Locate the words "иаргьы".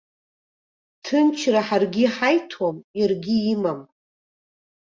2.99-3.35